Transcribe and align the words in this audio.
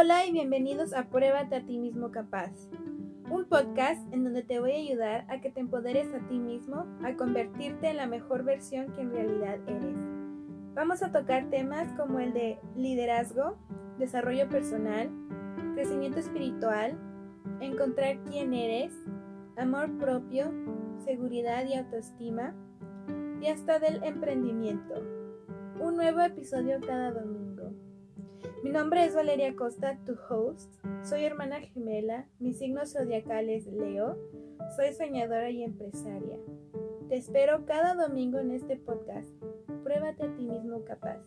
Hola 0.00 0.24
y 0.24 0.32
bienvenidos 0.32 0.94
a 0.94 1.10
Pruébate 1.10 1.56
a 1.56 1.66
ti 1.66 1.78
mismo 1.78 2.10
capaz, 2.10 2.52
un 3.30 3.44
podcast 3.44 4.00
en 4.14 4.24
donde 4.24 4.42
te 4.42 4.58
voy 4.58 4.72
a 4.72 4.76
ayudar 4.76 5.26
a 5.28 5.42
que 5.42 5.50
te 5.50 5.60
empoderes 5.60 6.08
a 6.14 6.26
ti 6.26 6.38
mismo, 6.38 6.86
a 7.04 7.14
convertirte 7.16 7.90
en 7.90 7.98
la 7.98 8.06
mejor 8.06 8.42
versión 8.42 8.94
que 8.94 9.02
en 9.02 9.12
realidad 9.12 9.58
eres. 9.66 9.98
Vamos 10.72 11.02
a 11.02 11.12
tocar 11.12 11.50
temas 11.50 11.92
como 11.98 12.18
el 12.18 12.32
de 12.32 12.58
liderazgo, 12.74 13.58
desarrollo 13.98 14.48
personal, 14.48 15.10
crecimiento 15.74 16.18
espiritual, 16.18 16.98
encontrar 17.60 18.20
quién 18.24 18.54
eres, 18.54 18.94
amor 19.58 19.98
propio, 19.98 20.50
seguridad 21.04 21.66
y 21.66 21.74
autoestima, 21.74 22.54
y 23.42 23.48
hasta 23.48 23.78
del 23.78 24.02
emprendimiento. 24.02 24.94
Un 25.78 25.96
nuevo 25.96 26.22
episodio 26.22 26.80
cada 26.86 27.10
domingo. 27.10 27.59
Mi 28.62 28.68
nombre 28.68 29.06
es 29.06 29.14
Valeria 29.14 29.56
Costa, 29.56 29.98
tu 30.04 30.18
host. 30.28 30.70
Soy 31.02 31.24
hermana 31.24 31.60
gemela, 31.60 32.26
mi 32.38 32.52
signo 32.52 32.84
zodiacal 32.84 33.48
es 33.48 33.66
Leo, 33.66 34.18
soy 34.76 34.92
soñadora 34.92 35.48
y 35.48 35.62
empresaria. 35.62 36.36
Te 37.08 37.16
espero 37.16 37.64
cada 37.64 37.94
domingo 37.94 38.38
en 38.38 38.50
este 38.50 38.76
podcast. 38.76 39.30
Pruébate 39.82 40.24
a 40.24 40.34
ti 40.34 40.44
mismo 40.44 40.84
capaz. 40.84 41.22